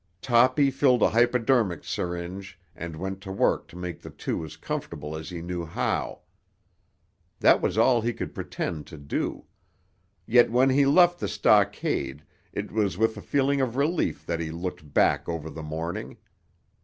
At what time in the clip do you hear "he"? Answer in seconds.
5.29-5.43, 8.01-8.11, 10.71-10.87, 14.39-14.49